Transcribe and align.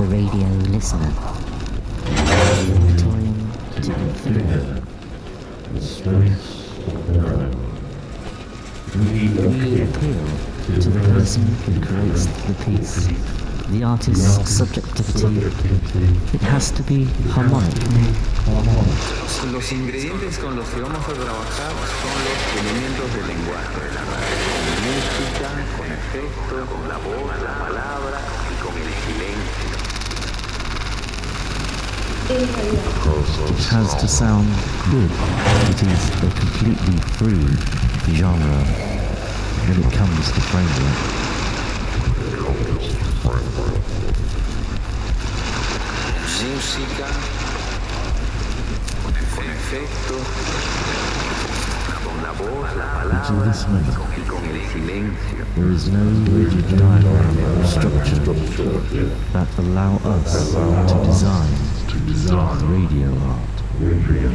the 0.00 0.06
radio 0.06 0.46
listener. 0.72 1.12
time 3.04 3.52
to 3.82 3.92
influence. 4.00 6.00
We 8.96 9.28
appeal 9.82 10.24
to 10.80 10.88
the 10.88 11.00
person 11.12 11.42
who 11.42 11.84
creates 11.84 12.24
the 12.24 12.54
piece, 12.64 13.08
the 13.68 13.84
artist's 13.84 14.50
subjectivity. 14.50 15.36
It 16.32 16.40
has 16.48 16.70
to 16.72 16.82
be 16.84 17.04
harmonic. 17.34 17.76
Los 19.52 19.70
ingredientes 19.72 20.38
con 20.38 20.56
los 20.56 20.66
que 20.70 20.80
vamos 20.80 21.04
a 21.04 21.12
trabajar 21.12 21.72
son 22.00 22.24
los 22.24 22.38
elementos 22.56 23.14
del 23.16 23.26
lenguaje 23.28 23.80
la 23.94 24.04
música, 24.80 25.48
con 25.76 25.92
efectos, 25.92 26.68
con 26.70 26.88
la 26.88 26.96
voz, 26.98 27.42
la 27.42 27.58
palabra 27.58 28.20
y 28.50 28.54
con 28.62 28.74
el 28.76 28.92
silencio. 29.04 29.80
Es 30.60 32.06
radio. 32.06 32.19
It 32.32 33.64
has 33.74 33.92
to 33.96 34.06
sound 34.06 34.46
good. 34.88 35.10
It 35.66 35.82
is 35.82 36.10
a 36.22 36.30
completely 36.38 36.96
free 37.18 37.42
genre 38.14 38.62
when 39.66 39.82
it 39.82 39.92
comes 39.92 40.30
to 40.30 40.40
framework. 40.40 40.98
Música, 46.40 47.08
con 52.04 52.22
la 52.22 52.32
voz, 52.32 52.76
la 52.76 52.86
palabra 52.94 53.44
this 53.44 53.66
moment, 53.66 53.86
y 54.16 54.22
con 54.28 54.44
el 54.44 54.60
silencio. 54.70 55.44
there 55.56 55.72
is 55.72 55.88
no 55.88 56.04
rigid 56.30 56.78
diagram 56.78 57.38
or 57.58 57.64
structure 57.64 58.20
that 59.32 59.48
allow 59.58 59.96
us 60.04 60.52
to 60.86 60.94
design 61.04 61.69
to 61.90 61.98
design 62.06 62.58
Radio. 62.70 63.10
Radio. 63.80 64.30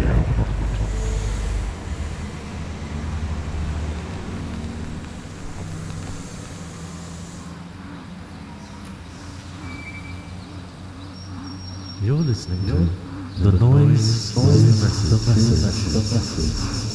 You're 12.02 12.18
listening 12.18 12.68
to 12.68 12.74
The 13.42 13.58
Noise, 13.58 14.36
the 14.36 14.42
noise, 14.42 15.10
the 15.10 15.32
message. 15.32 15.94
The. 15.94 16.00
The 16.00 16.16
message. 16.16 16.95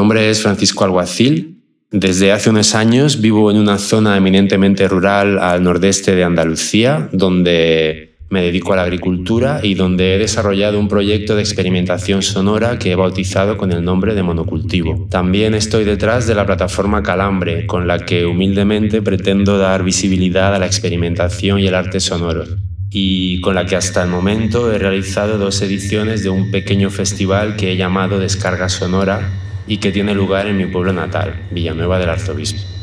Nombre 0.00 0.30
es 0.30 0.40
Francisco 0.40 0.84
Alguacil. 0.84 1.58
Desde 1.90 2.32
hace 2.32 2.48
unos 2.48 2.74
años 2.74 3.20
vivo 3.20 3.50
en 3.50 3.58
una 3.58 3.76
zona 3.76 4.16
eminentemente 4.16 4.88
rural 4.88 5.38
al 5.38 5.62
nordeste 5.62 6.14
de 6.14 6.24
Andalucía, 6.24 7.10
donde 7.12 8.16
me 8.30 8.40
dedico 8.40 8.72
a 8.72 8.76
la 8.76 8.84
agricultura 8.84 9.60
y 9.62 9.74
donde 9.74 10.14
he 10.14 10.18
desarrollado 10.18 10.80
un 10.80 10.88
proyecto 10.88 11.36
de 11.36 11.42
experimentación 11.42 12.22
sonora 12.22 12.78
que 12.78 12.92
he 12.92 12.94
bautizado 12.94 13.58
con 13.58 13.72
el 13.72 13.84
nombre 13.84 14.14
de 14.14 14.22
Monocultivo. 14.22 15.06
También 15.10 15.52
estoy 15.52 15.84
detrás 15.84 16.26
de 16.26 16.34
la 16.34 16.46
plataforma 16.46 17.02
Calambre, 17.02 17.66
con 17.66 17.86
la 17.86 17.98
que 17.98 18.24
humildemente 18.24 19.02
pretendo 19.02 19.58
dar 19.58 19.84
visibilidad 19.84 20.54
a 20.54 20.58
la 20.58 20.66
experimentación 20.66 21.58
y 21.58 21.66
el 21.66 21.74
arte 21.74 22.00
sonoro 22.00 22.44
y 22.90 23.40
con 23.42 23.54
la 23.54 23.66
que 23.66 23.76
hasta 23.76 24.02
el 24.02 24.08
momento 24.08 24.72
he 24.72 24.78
realizado 24.78 25.36
dos 25.36 25.60
ediciones 25.60 26.22
de 26.22 26.30
un 26.30 26.50
pequeño 26.50 26.88
festival 26.88 27.56
que 27.56 27.72
he 27.72 27.76
llamado 27.76 28.18
Descarga 28.18 28.70
Sonora 28.70 29.49
y 29.70 29.78
que 29.78 29.92
tiene 29.92 30.14
lugar 30.14 30.48
en 30.48 30.56
mi 30.56 30.66
pueblo 30.66 30.92
natal, 30.92 31.42
Villanueva 31.52 32.00
del 32.00 32.10
Arzobispo. 32.10 32.79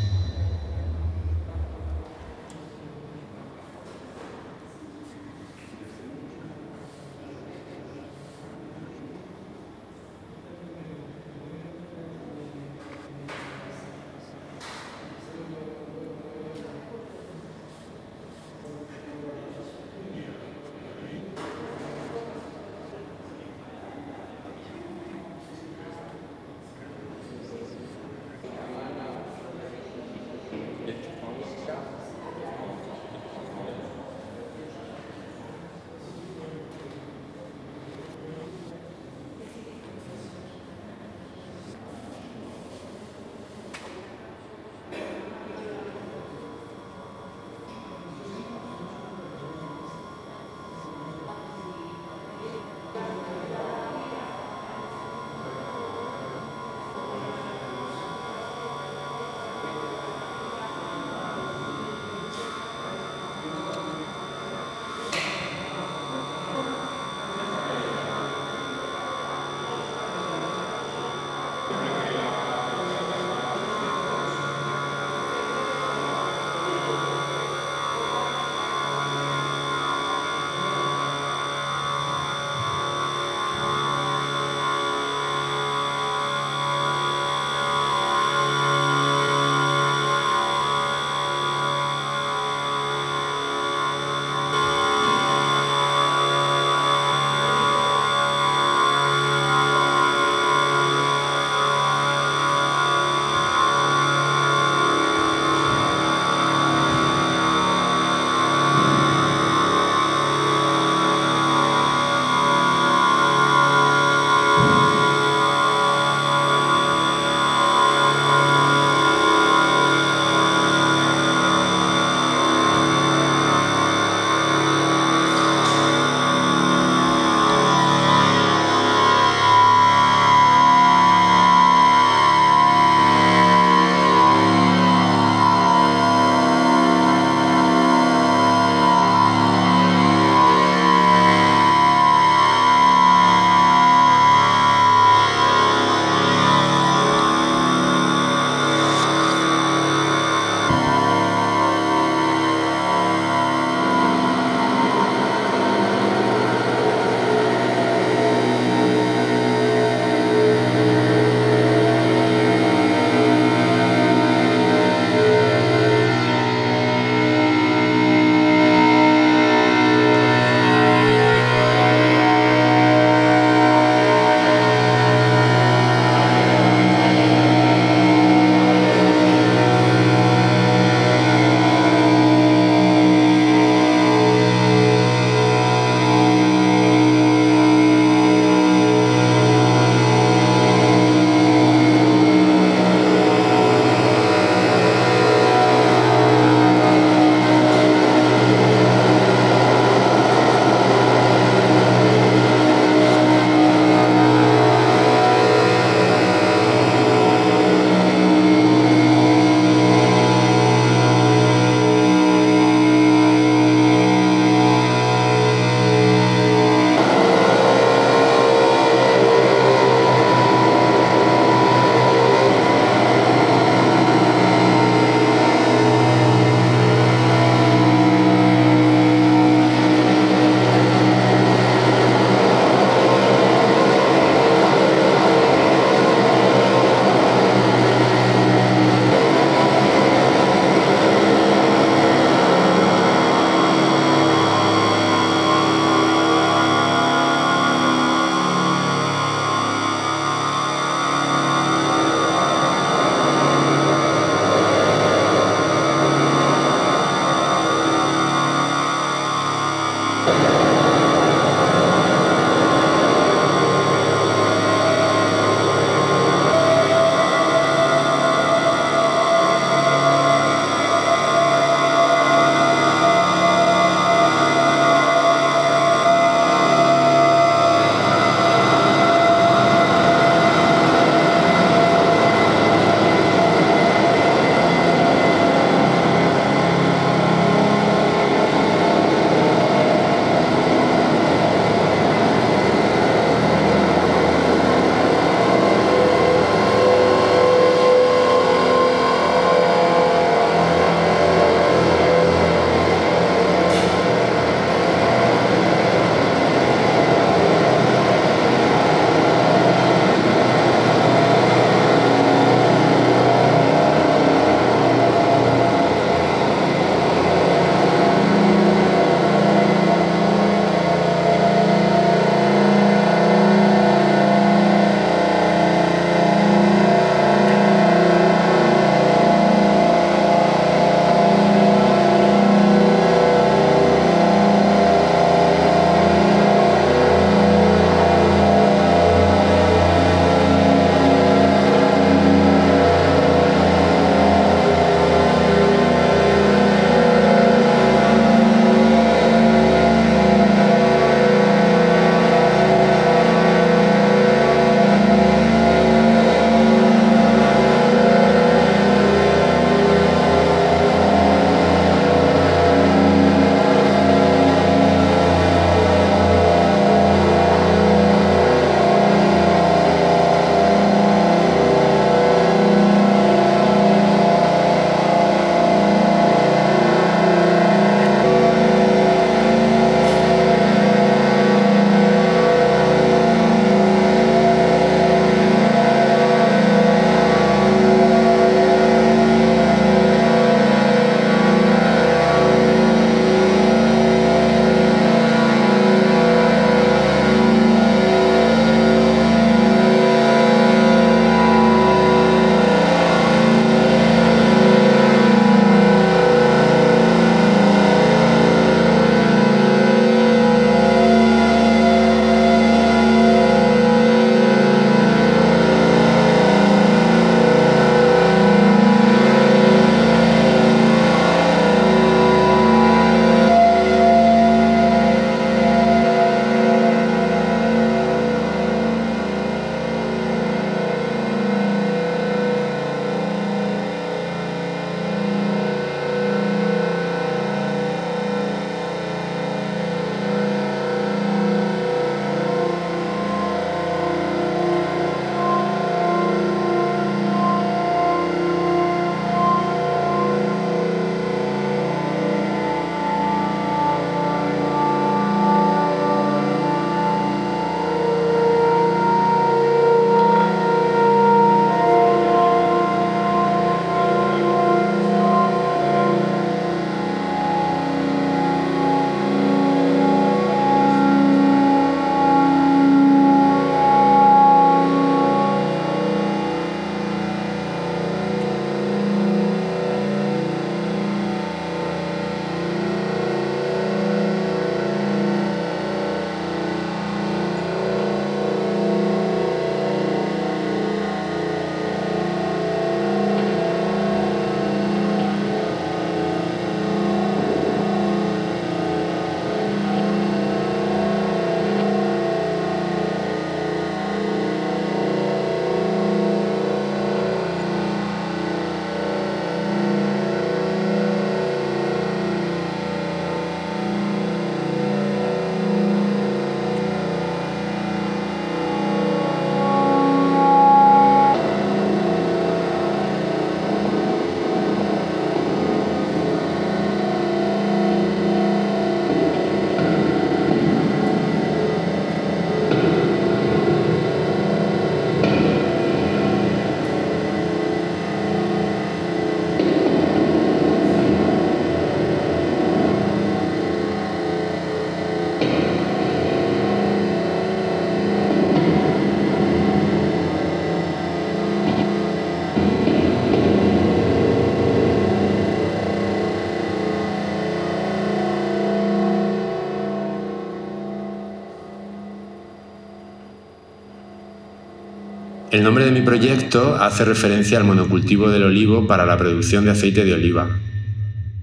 El 565.57 565.63
nombre 565.63 565.85
de 565.85 565.91
mi 565.91 566.01
proyecto 566.01 566.75
hace 566.75 567.03
referencia 567.03 567.57
al 567.57 567.63
monocultivo 567.63 568.29
del 568.29 568.43
olivo 568.43 568.85
para 568.85 569.07
la 569.07 569.17
producción 569.17 569.65
de 569.65 569.71
aceite 569.71 570.05
de 570.05 570.13
oliva. 570.13 570.59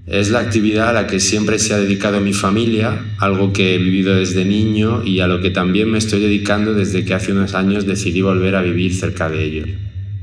Es 0.07 0.29
la 0.29 0.39
actividad 0.39 0.87
a 0.87 0.93
la 0.93 1.05
que 1.05 1.19
siempre 1.19 1.59
se 1.59 1.73
ha 1.73 1.79
dedicado 1.79 2.21
mi 2.21 2.31
familia, 2.31 2.97
algo 3.17 3.51
que 3.51 3.75
he 3.75 3.77
vivido 3.77 4.15
desde 4.15 4.45
niño 4.45 5.03
y 5.03 5.19
a 5.19 5.27
lo 5.27 5.41
que 5.41 5.49
también 5.49 5.91
me 5.91 5.97
estoy 5.97 6.21
dedicando 6.21 6.73
desde 6.73 7.03
que 7.03 7.13
hace 7.13 7.33
unos 7.33 7.55
años 7.55 7.85
decidí 7.85 8.21
volver 8.21 8.55
a 8.55 8.61
vivir 8.61 8.95
cerca 8.95 9.27
de 9.27 9.43
ello. 9.43 9.65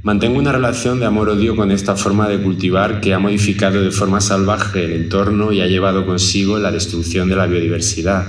Mantengo 0.02 0.38
una 0.38 0.52
relación 0.52 0.98
de 0.98 1.04
amor-odio 1.04 1.54
con 1.54 1.70
esta 1.70 1.94
forma 1.94 2.30
de 2.30 2.38
cultivar 2.38 3.02
que 3.02 3.12
ha 3.12 3.18
modificado 3.18 3.82
de 3.82 3.90
forma 3.90 4.22
salvaje 4.22 4.86
el 4.86 4.92
entorno 4.92 5.52
y 5.52 5.60
ha 5.60 5.66
llevado 5.66 6.06
consigo 6.06 6.58
la 6.58 6.72
destrucción 6.72 7.28
de 7.28 7.36
la 7.36 7.46
biodiversidad, 7.46 8.24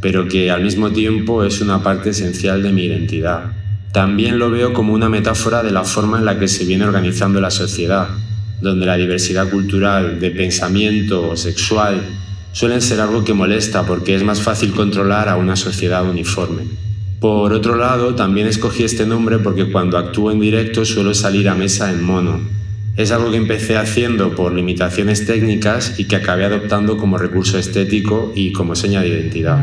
pero 0.00 0.28
que 0.28 0.52
al 0.52 0.62
mismo 0.62 0.92
tiempo 0.92 1.42
es 1.42 1.60
una 1.60 1.82
parte 1.82 2.10
esencial 2.10 2.62
de 2.62 2.72
mi 2.72 2.84
identidad. 2.84 3.50
También 3.98 4.38
lo 4.38 4.48
veo 4.48 4.72
como 4.72 4.92
una 4.92 5.08
metáfora 5.08 5.64
de 5.64 5.72
la 5.72 5.82
forma 5.82 6.20
en 6.20 6.24
la 6.24 6.38
que 6.38 6.46
se 6.46 6.64
viene 6.64 6.84
organizando 6.84 7.40
la 7.40 7.50
sociedad, 7.50 8.06
donde 8.60 8.86
la 8.86 8.96
diversidad 8.96 9.50
cultural, 9.50 10.20
de 10.20 10.30
pensamiento 10.30 11.30
o 11.30 11.36
sexual 11.36 12.06
suelen 12.52 12.80
ser 12.80 13.00
algo 13.00 13.24
que 13.24 13.34
molesta 13.34 13.82
porque 13.82 14.14
es 14.14 14.22
más 14.22 14.40
fácil 14.40 14.70
controlar 14.70 15.28
a 15.28 15.34
una 15.34 15.56
sociedad 15.56 16.08
uniforme. 16.08 16.62
Por 17.18 17.52
otro 17.52 17.74
lado, 17.74 18.14
también 18.14 18.46
escogí 18.46 18.84
este 18.84 19.04
nombre 19.04 19.40
porque 19.40 19.68
cuando 19.72 19.98
actúo 19.98 20.30
en 20.30 20.38
directo 20.38 20.84
suelo 20.84 21.12
salir 21.12 21.48
a 21.48 21.56
mesa 21.56 21.90
en 21.90 22.00
mono. 22.00 22.38
Es 22.96 23.10
algo 23.10 23.32
que 23.32 23.36
empecé 23.36 23.78
haciendo 23.78 24.32
por 24.36 24.52
limitaciones 24.52 25.26
técnicas 25.26 25.98
y 25.98 26.04
que 26.04 26.14
acabé 26.14 26.44
adoptando 26.44 26.98
como 26.98 27.18
recurso 27.18 27.58
estético 27.58 28.32
y 28.36 28.52
como 28.52 28.76
seña 28.76 29.00
de 29.00 29.08
identidad. 29.08 29.58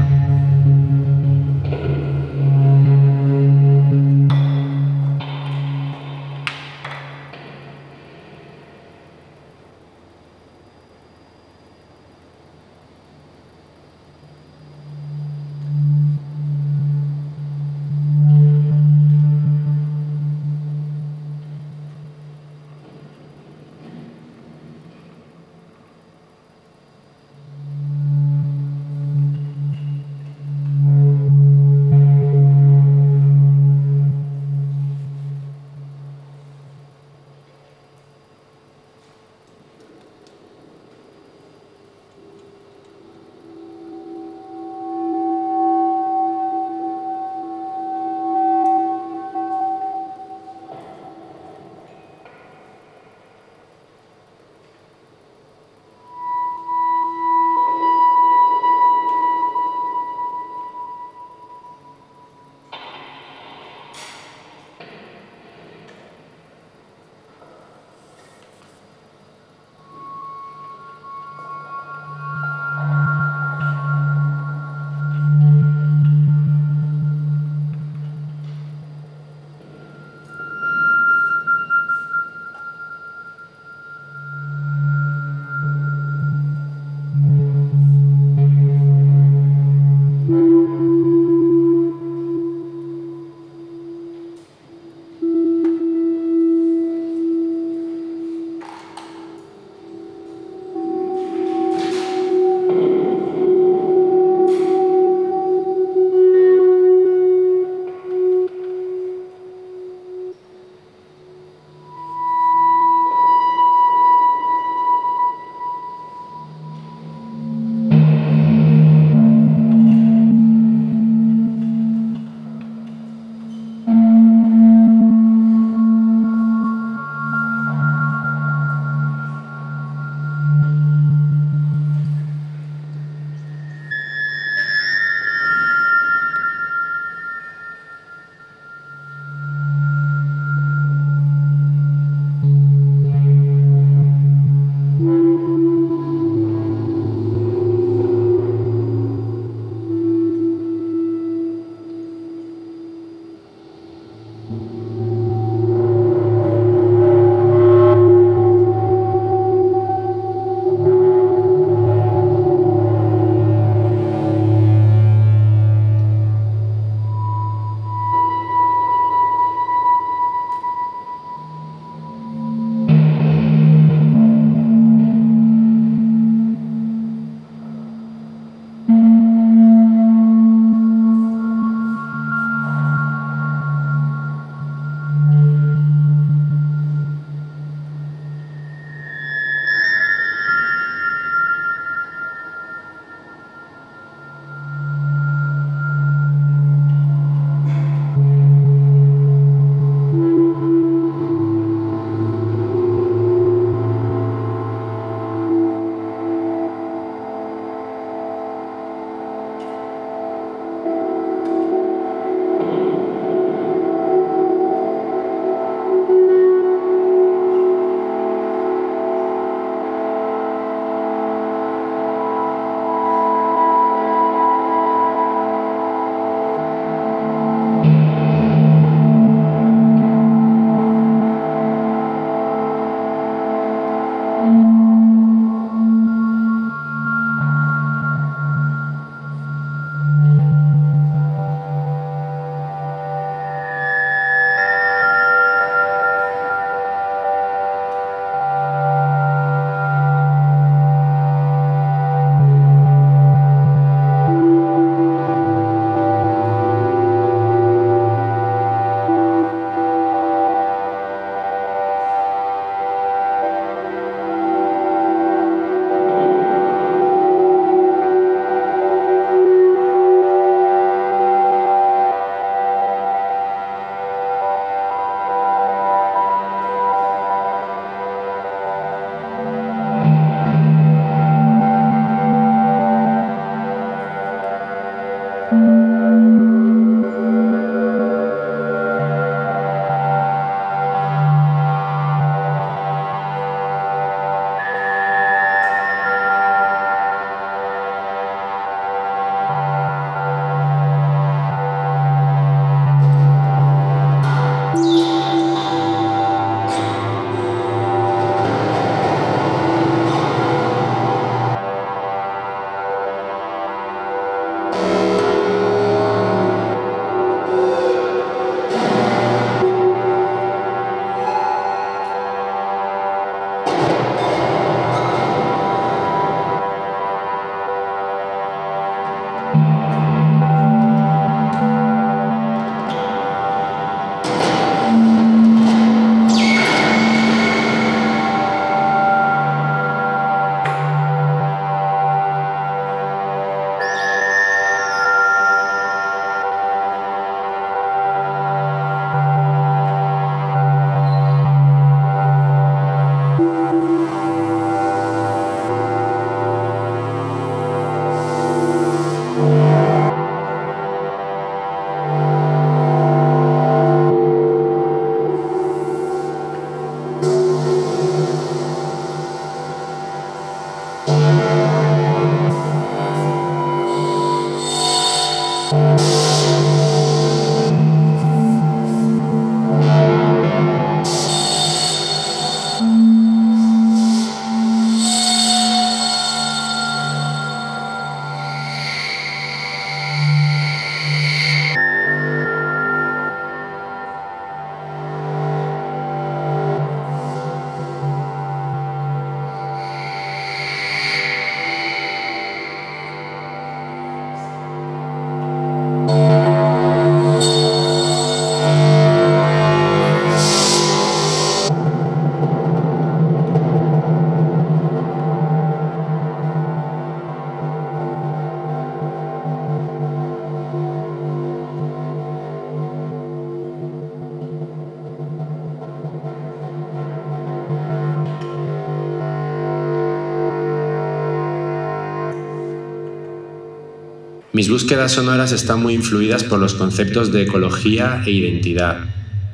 Búsquedas 434.75 435.13
sonoras 435.13 435.53
están 435.53 435.81
muy 435.81 435.93
influidas 435.93 436.43
por 436.43 436.59
los 436.59 436.73
conceptos 436.73 437.31
de 437.31 437.43
ecología 437.43 438.21
e 438.25 438.31
identidad. 438.31 439.05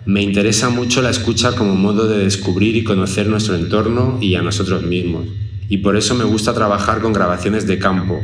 Me 0.08 0.24
interesa 0.24 0.70
mucho 0.70 1.04
la 1.04 1.12
escucha 1.12 1.52
como 1.52 1.76
modo 1.76 2.08
de 2.08 2.24
descubrir 2.24 2.76
y 2.76 2.84
conocer 2.84 3.28
nuestro 3.28 3.54
entorno 3.54 4.18
y 4.20 4.34
a 4.34 4.42
nosotros 4.42 4.82
mismos, 4.82 5.28
y 5.70 5.78
por 5.78 5.96
eso 5.96 6.16
me 6.16 6.24
gusta 6.24 6.56
trabajar 6.56 7.02
con 7.02 7.14
grabaciones 7.14 7.68
de 7.68 7.78
campo, 7.78 8.20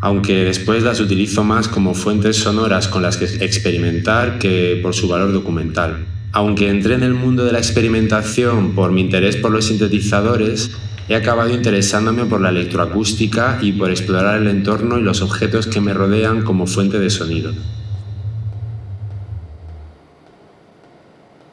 aunque 0.00 0.42
después 0.42 0.82
las 0.82 0.98
utilizo 0.98 1.44
más 1.44 1.68
como 1.68 1.94
fuentes 1.94 2.38
sonoras 2.38 2.88
con 2.88 3.02
las 3.02 3.18
que 3.18 3.26
experimentar 3.26 4.40
que 4.40 4.80
por 4.82 4.96
su 4.96 5.06
valor 5.06 5.32
documental. 5.32 6.06
Aunque 6.32 6.70
entré 6.70 6.94
en 6.94 7.04
el 7.04 7.14
mundo 7.14 7.44
de 7.44 7.52
la 7.52 7.58
experimentación 7.58 8.74
por 8.74 8.90
mi 8.90 9.02
interés 9.02 9.36
por 9.36 9.52
los 9.52 9.66
sintetizadores, 9.66 10.72
he 11.08 11.14
acabado 11.14 11.50
interesándome 11.50 12.24
por 12.24 12.40
la 12.40 12.50
electroacústica 12.50 13.58
y 13.60 13.72
por 13.72 13.90
explorar 13.90 14.40
el 14.40 14.48
entorno 14.48 14.98
y 14.98 15.02
los 15.02 15.22
objetos 15.22 15.66
que 15.66 15.80
me 15.80 15.94
rodean 15.94 16.42
como 16.42 16.66
fuente 16.66 16.98
de 16.98 17.10
sonido. 17.10 17.52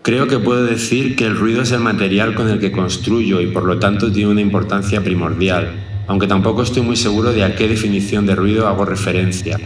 Creo 0.01 0.27
que 0.27 0.39
puedo 0.39 0.65
decir 0.65 1.15
que 1.15 1.25
el 1.25 1.37
ruido 1.37 1.61
es 1.61 1.71
el 1.71 1.81
material 1.81 2.33
con 2.33 2.49
el 2.49 2.59
que 2.59 2.71
construyo 2.71 3.41
y 3.41 3.47
por 3.47 3.63
lo 3.63 3.79
tanto 3.79 4.11
tiene 4.11 4.31
una 4.31 4.41
importancia 4.41 5.03
primordial, 5.03 5.71
aunque 6.07 6.25
tampoco 6.25 6.63
estoy 6.63 6.81
muy 6.81 6.95
seguro 6.95 7.31
de 7.31 7.43
a 7.43 7.55
qué 7.55 7.67
definición 7.67 8.25
de 8.25 8.35
ruido 8.35 8.67
hago 8.67 8.85
referencia. 8.85 9.59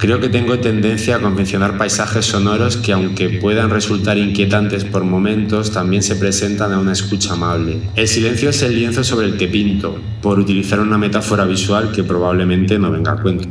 Creo 0.00 0.18
que 0.18 0.30
tengo 0.30 0.58
tendencia 0.58 1.16
a 1.16 1.20
convencionar 1.20 1.76
paisajes 1.76 2.24
sonoros 2.24 2.78
que 2.78 2.94
aunque 2.94 3.28
puedan 3.28 3.68
resultar 3.68 4.16
inquietantes 4.16 4.86
por 4.86 5.04
momentos, 5.04 5.72
también 5.72 6.02
se 6.02 6.16
presentan 6.16 6.72
a 6.72 6.78
una 6.78 6.92
escucha 6.92 7.34
amable. 7.34 7.82
El 7.96 8.08
silencio 8.08 8.48
es 8.48 8.62
el 8.62 8.76
lienzo 8.76 9.04
sobre 9.04 9.26
el 9.26 9.36
que 9.36 9.46
pinto, 9.46 10.00
por 10.22 10.38
utilizar 10.38 10.80
una 10.80 10.96
metáfora 10.96 11.44
visual 11.44 11.92
que 11.92 12.02
probablemente 12.02 12.78
no 12.78 12.90
venga 12.90 13.12
a 13.12 13.20
cuento. 13.20 13.50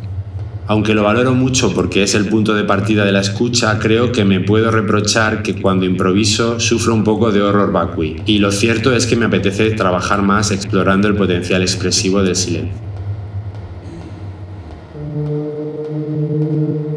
Aunque 0.65 0.95
lo 0.95 1.03
valoro 1.03 1.35
mucho 1.35 1.71
porque 1.71 2.01
es 2.01 2.15
el 2.15 2.25
punto 2.25 2.55
de 2.55 2.63
partida 2.63 3.05
de 3.05 3.11
la 3.11 3.21
escucha, 3.21 3.77
creo 3.77 4.11
que 4.11 4.25
me 4.25 4.39
puedo 4.39 4.71
reprochar 4.71 5.43
que 5.43 5.61
cuando 5.61 5.85
improviso 5.85 6.59
sufro 6.59 6.95
un 6.95 7.03
poco 7.03 7.31
de 7.31 7.43
horror 7.43 7.71
vacui. 7.71 8.23
Y 8.25 8.39
lo 8.39 8.51
cierto 8.51 8.91
es 8.91 9.05
que 9.05 9.15
me 9.15 9.25
apetece 9.25 9.69
trabajar 9.71 10.23
más 10.23 10.49
explorando 10.49 11.07
el 11.07 11.15
potencial 11.15 11.61
expresivo 11.61 12.23
del 12.23 12.35
silencio. 12.35 12.89
Thank 16.39 16.53
you. 16.53 16.88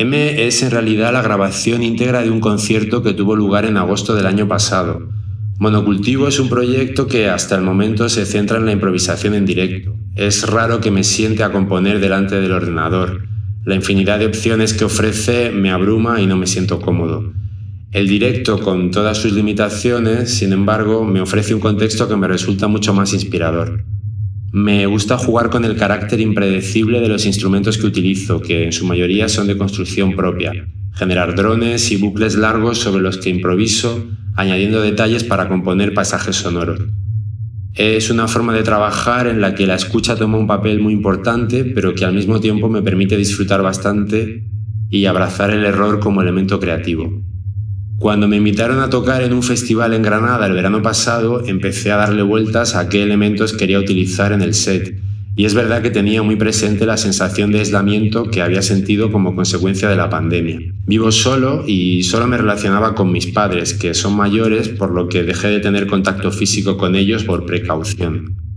M 0.00 0.46
es 0.46 0.62
en 0.62 0.70
realidad 0.70 1.12
la 1.12 1.20
grabación 1.20 1.82
íntegra 1.82 2.22
de 2.22 2.30
un 2.30 2.40
concierto 2.40 3.02
que 3.02 3.12
tuvo 3.12 3.36
lugar 3.36 3.66
en 3.66 3.76
agosto 3.76 4.14
del 4.14 4.24
año 4.24 4.48
pasado. 4.48 5.10
Monocultivo 5.58 6.26
es 6.26 6.40
un 6.40 6.48
proyecto 6.48 7.06
que 7.06 7.28
hasta 7.28 7.54
el 7.54 7.60
momento 7.60 8.08
se 8.08 8.24
centra 8.24 8.56
en 8.56 8.64
la 8.64 8.72
improvisación 8.72 9.34
en 9.34 9.44
directo. 9.44 9.94
Es 10.16 10.48
raro 10.48 10.80
que 10.80 10.90
me 10.90 11.04
siente 11.04 11.42
a 11.42 11.52
componer 11.52 12.00
delante 12.00 12.40
del 12.40 12.52
ordenador. 12.52 13.28
La 13.66 13.74
infinidad 13.74 14.18
de 14.18 14.24
opciones 14.24 14.72
que 14.72 14.86
ofrece 14.86 15.50
me 15.50 15.70
abruma 15.70 16.18
y 16.22 16.26
no 16.26 16.38
me 16.38 16.46
siento 16.46 16.80
cómodo. 16.80 17.34
El 17.92 18.08
directo, 18.08 18.58
con 18.58 18.90
todas 18.90 19.18
sus 19.18 19.34
limitaciones, 19.34 20.32
sin 20.32 20.54
embargo, 20.54 21.04
me 21.04 21.20
ofrece 21.20 21.52
un 21.52 21.60
contexto 21.60 22.08
que 22.08 22.16
me 22.16 22.26
resulta 22.26 22.68
mucho 22.68 22.94
más 22.94 23.12
inspirador. 23.12 23.84
Me 24.52 24.84
gusta 24.86 25.16
jugar 25.16 25.48
con 25.48 25.64
el 25.64 25.76
carácter 25.76 26.18
impredecible 26.18 27.00
de 27.00 27.06
los 27.08 27.24
instrumentos 27.24 27.78
que 27.78 27.86
utilizo, 27.86 28.40
que 28.40 28.64
en 28.64 28.72
su 28.72 28.84
mayoría 28.84 29.28
son 29.28 29.46
de 29.46 29.56
construcción 29.56 30.16
propia. 30.16 30.52
Generar 30.92 31.36
drones 31.36 31.92
y 31.92 31.96
bucles 31.96 32.34
largos 32.34 32.78
sobre 32.78 33.00
los 33.00 33.18
que 33.18 33.30
improviso, 33.30 34.08
añadiendo 34.34 34.80
detalles 34.80 35.22
para 35.22 35.48
componer 35.48 35.94
pasajes 35.94 36.34
sonoros. 36.34 36.80
Es 37.74 38.10
una 38.10 38.26
forma 38.26 38.52
de 38.52 38.64
trabajar 38.64 39.28
en 39.28 39.40
la 39.40 39.54
que 39.54 39.68
la 39.68 39.76
escucha 39.76 40.16
toma 40.16 40.38
un 40.38 40.48
papel 40.48 40.80
muy 40.80 40.94
importante, 40.94 41.64
pero 41.64 41.94
que 41.94 42.04
al 42.04 42.14
mismo 42.14 42.40
tiempo 42.40 42.68
me 42.68 42.82
permite 42.82 43.16
disfrutar 43.16 43.62
bastante 43.62 44.44
y 44.90 45.06
abrazar 45.06 45.50
el 45.50 45.64
error 45.64 46.00
como 46.00 46.22
elemento 46.22 46.58
creativo. 46.58 47.22
Cuando 48.00 48.28
me 48.28 48.38
invitaron 48.38 48.80
a 48.80 48.88
tocar 48.88 49.22
en 49.22 49.34
un 49.34 49.42
festival 49.42 49.92
en 49.92 50.00
Granada 50.00 50.46
el 50.46 50.54
verano 50.54 50.80
pasado, 50.80 51.44
empecé 51.46 51.92
a 51.92 51.96
darle 51.96 52.22
vueltas 52.22 52.74
a 52.74 52.88
qué 52.88 53.02
elementos 53.02 53.52
quería 53.52 53.78
utilizar 53.78 54.32
en 54.32 54.40
el 54.40 54.54
set 54.54 54.98
y 55.36 55.44
es 55.44 55.52
verdad 55.52 55.82
que 55.82 55.90
tenía 55.90 56.22
muy 56.22 56.36
presente 56.36 56.86
la 56.86 56.96
sensación 56.96 57.52
de 57.52 57.58
aislamiento 57.58 58.24
que 58.30 58.40
había 58.40 58.62
sentido 58.62 59.12
como 59.12 59.36
consecuencia 59.36 59.90
de 59.90 59.96
la 59.96 60.08
pandemia. 60.08 60.60
Vivo 60.86 61.12
solo 61.12 61.64
y 61.66 62.02
solo 62.04 62.26
me 62.26 62.38
relacionaba 62.38 62.94
con 62.94 63.12
mis 63.12 63.26
padres, 63.26 63.74
que 63.74 63.92
son 63.92 64.16
mayores, 64.16 64.70
por 64.70 64.92
lo 64.92 65.06
que 65.10 65.22
dejé 65.22 65.48
de 65.48 65.60
tener 65.60 65.86
contacto 65.86 66.32
físico 66.32 66.78
con 66.78 66.96
ellos 66.96 67.24
por 67.24 67.44
precaución. 67.44 68.49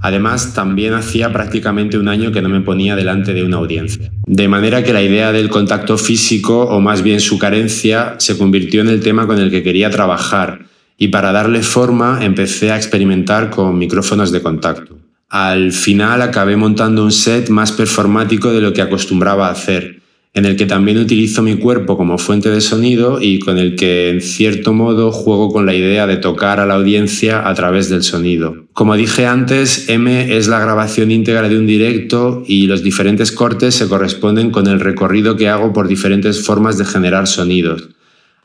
Además, 0.00 0.54
también 0.54 0.94
hacía 0.94 1.32
prácticamente 1.32 1.98
un 1.98 2.08
año 2.08 2.30
que 2.30 2.40
no 2.40 2.48
me 2.48 2.60
ponía 2.60 2.94
delante 2.94 3.34
de 3.34 3.42
una 3.42 3.56
audiencia. 3.56 4.10
De 4.26 4.46
manera 4.46 4.84
que 4.84 4.92
la 4.92 5.02
idea 5.02 5.32
del 5.32 5.48
contacto 5.48 5.98
físico, 5.98 6.62
o 6.62 6.80
más 6.80 7.02
bien 7.02 7.20
su 7.20 7.38
carencia, 7.38 8.14
se 8.18 8.38
convirtió 8.38 8.80
en 8.80 8.88
el 8.88 9.00
tema 9.00 9.26
con 9.26 9.38
el 9.38 9.50
que 9.50 9.62
quería 9.62 9.90
trabajar, 9.90 10.66
y 10.96 11.08
para 11.08 11.32
darle 11.32 11.62
forma 11.62 12.24
empecé 12.24 12.70
a 12.70 12.76
experimentar 12.76 13.50
con 13.50 13.78
micrófonos 13.78 14.32
de 14.32 14.42
contacto. 14.42 14.98
Al 15.28 15.72
final 15.72 16.22
acabé 16.22 16.56
montando 16.56 17.04
un 17.04 17.12
set 17.12 17.50
más 17.50 17.72
performático 17.72 18.50
de 18.50 18.60
lo 18.60 18.72
que 18.72 18.82
acostumbraba 18.82 19.50
hacer, 19.50 19.97
en 20.38 20.44
el 20.44 20.54
que 20.54 20.66
también 20.66 20.98
utilizo 20.98 21.42
mi 21.42 21.56
cuerpo 21.56 21.96
como 21.96 22.16
fuente 22.16 22.48
de 22.48 22.60
sonido 22.60 23.20
y 23.20 23.40
con 23.40 23.58
el 23.58 23.74
que 23.74 24.08
en 24.08 24.20
cierto 24.22 24.72
modo 24.72 25.10
juego 25.10 25.52
con 25.52 25.66
la 25.66 25.74
idea 25.74 26.06
de 26.06 26.16
tocar 26.16 26.60
a 26.60 26.66
la 26.66 26.74
audiencia 26.74 27.48
a 27.48 27.54
través 27.54 27.88
del 27.90 28.04
sonido. 28.04 28.54
Como 28.72 28.94
dije 28.94 29.26
antes, 29.26 29.88
M 29.88 30.36
es 30.36 30.46
la 30.46 30.60
grabación 30.60 31.10
íntegra 31.10 31.48
de 31.48 31.58
un 31.58 31.66
directo 31.66 32.44
y 32.46 32.68
los 32.68 32.84
diferentes 32.84 33.32
cortes 33.32 33.74
se 33.74 33.88
corresponden 33.88 34.52
con 34.52 34.68
el 34.68 34.78
recorrido 34.78 35.36
que 35.36 35.48
hago 35.48 35.72
por 35.72 35.88
diferentes 35.88 36.46
formas 36.46 36.78
de 36.78 36.84
generar 36.84 37.26
sonidos. 37.26 37.88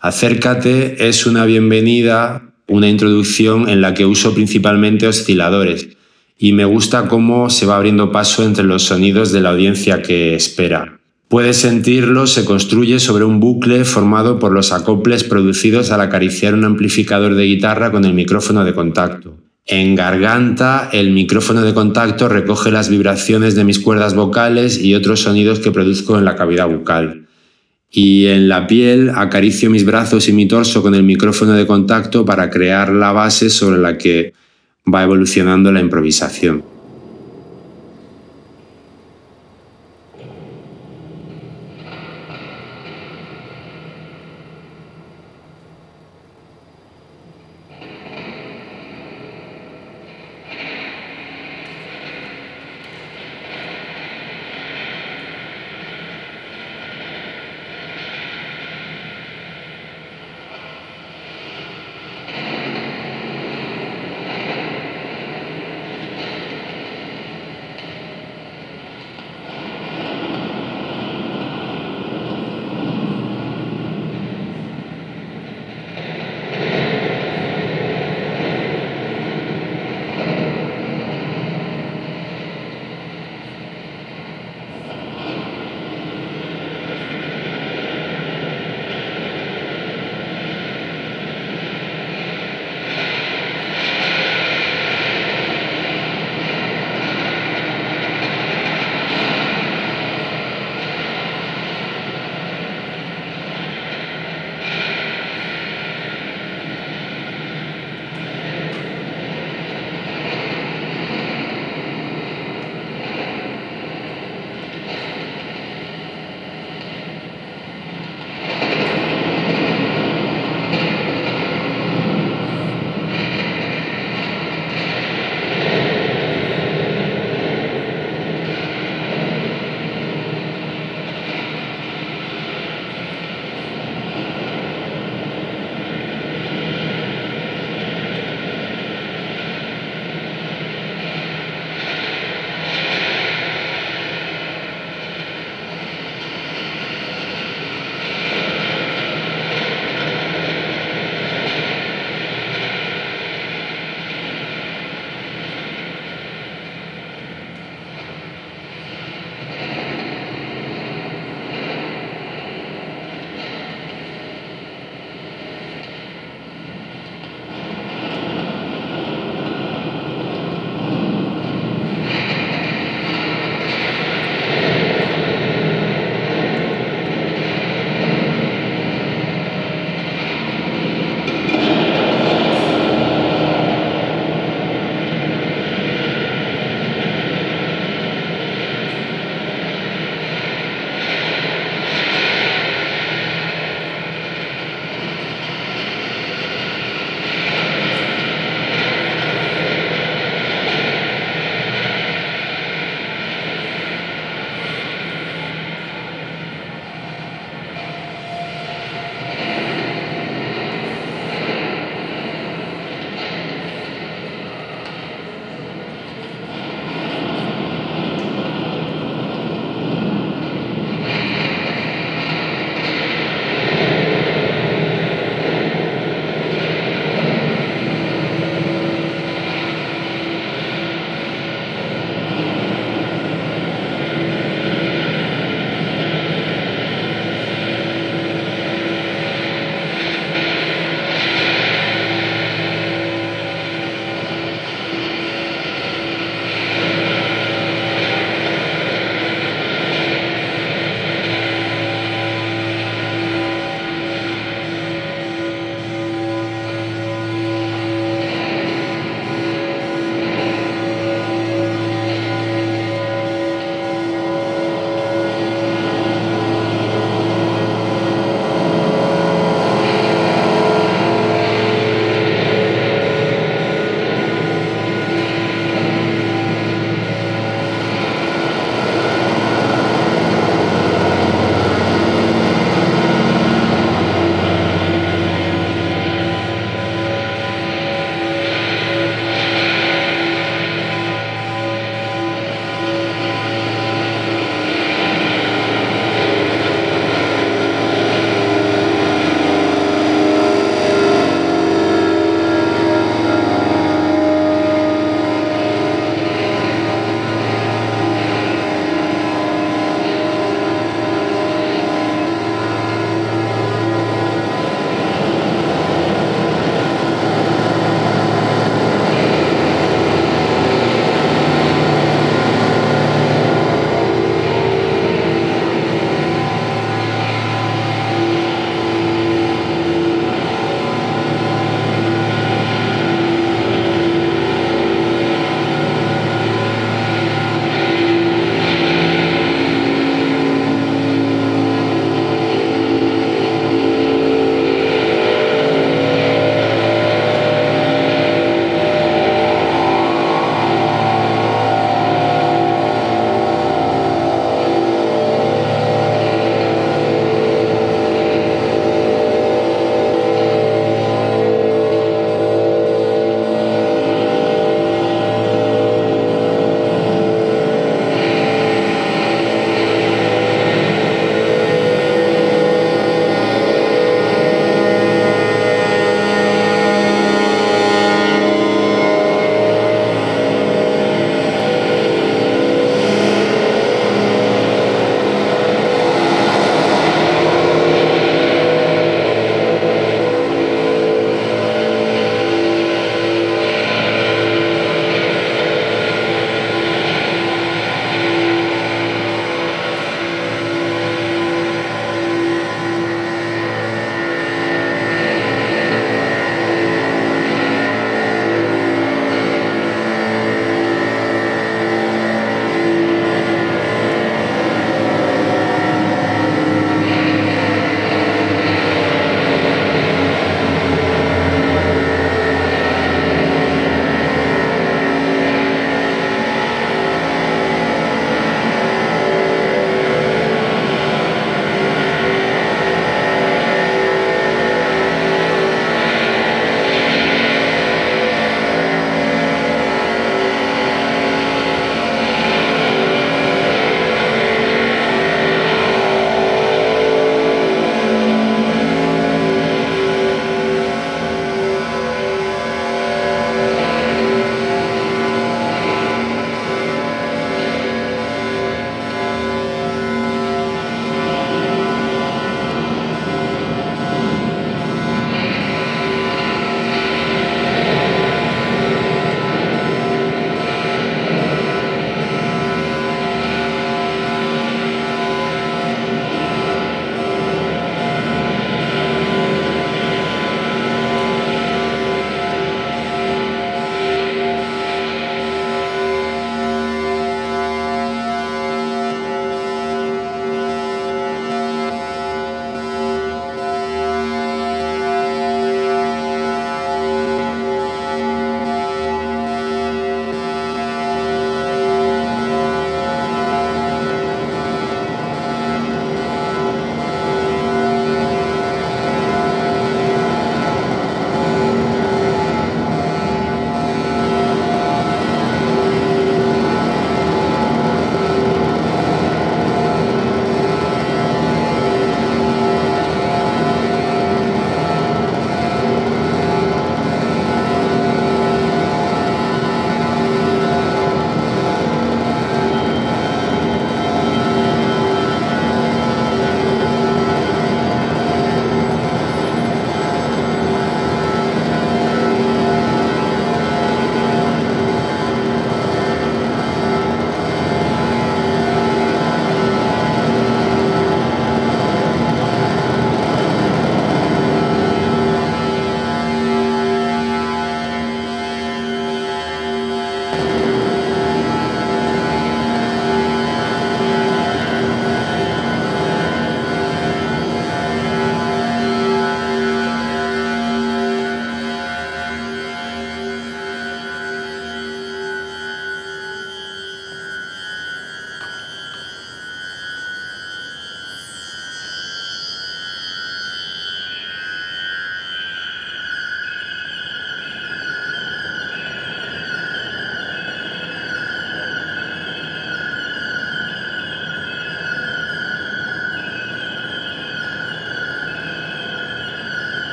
Acércate 0.00 1.08
es 1.08 1.26
una 1.26 1.44
bienvenida, 1.44 2.54
una 2.68 2.88
introducción 2.88 3.68
en 3.68 3.82
la 3.82 3.92
que 3.92 4.06
uso 4.06 4.32
principalmente 4.32 5.06
osciladores 5.06 5.90
y 6.38 6.52
me 6.52 6.64
gusta 6.64 7.06
cómo 7.06 7.50
se 7.50 7.66
va 7.66 7.76
abriendo 7.76 8.10
paso 8.10 8.44
entre 8.44 8.64
los 8.64 8.84
sonidos 8.84 9.30
de 9.30 9.42
la 9.42 9.50
audiencia 9.50 10.00
que 10.00 10.34
espera. 10.34 11.01
Puedes 11.32 11.56
sentirlo, 11.56 12.26
se 12.26 12.44
construye 12.44 13.00
sobre 13.00 13.24
un 13.24 13.40
bucle 13.40 13.86
formado 13.86 14.38
por 14.38 14.52
los 14.52 14.70
acoples 14.70 15.24
producidos 15.24 15.90
al 15.90 16.02
acariciar 16.02 16.52
un 16.52 16.62
amplificador 16.62 17.36
de 17.36 17.44
guitarra 17.44 17.90
con 17.90 18.04
el 18.04 18.12
micrófono 18.12 18.66
de 18.66 18.74
contacto. 18.74 19.38
En 19.64 19.94
garganta, 19.94 20.90
el 20.92 21.10
micrófono 21.10 21.62
de 21.62 21.72
contacto 21.72 22.28
recoge 22.28 22.70
las 22.70 22.90
vibraciones 22.90 23.54
de 23.54 23.64
mis 23.64 23.78
cuerdas 23.78 24.14
vocales 24.14 24.78
y 24.78 24.94
otros 24.94 25.20
sonidos 25.20 25.58
que 25.60 25.70
produzco 25.70 26.18
en 26.18 26.26
la 26.26 26.36
cavidad 26.36 26.68
bucal. 26.68 27.26
Y 27.90 28.26
en 28.26 28.50
la 28.50 28.66
piel 28.66 29.08
acaricio 29.14 29.70
mis 29.70 29.86
brazos 29.86 30.28
y 30.28 30.34
mi 30.34 30.46
torso 30.46 30.82
con 30.82 30.94
el 30.94 31.02
micrófono 31.02 31.54
de 31.54 31.66
contacto 31.66 32.26
para 32.26 32.50
crear 32.50 32.92
la 32.92 33.12
base 33.12 33.48
sobre 33.48 33.78
la 33.78 33.96
que 33.96 34.34
va 34.86 35.02
evolucionando 35.02 35.72
la 35.72 35.80
improvisación. 35.80 36.71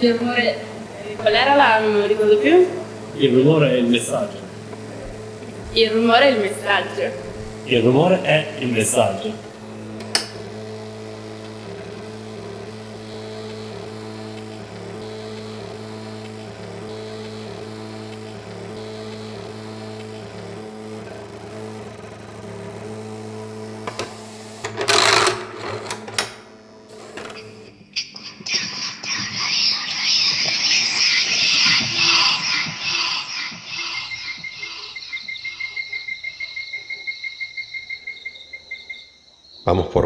Il 0.00 0.14
rumore. 0.14 0.56
Qual 1.16 1.34
era 1.34 1.54
la. 1.54 1.78
non 1.80 1.92
me 1.92 1.98
lo 2.00 2.06
ricordo 2.06 2.38
più? 2.38 2.66
Il 3.16 3.34
rumore 3.34 3.70
è 3.70 3.74
il 3.74 3.84
messaggio. 3.84 4.38
Il 5.72 5.90
rumore 5.90 6.20
è 6.20 6.30
il 6.30 6.38
messaggio. 6.38 7.02
Il 7.64 7.80
rumore 7.82 8.22
è 8.22 8.46
il 8.60 8.68
messaggio. 8.68 9.49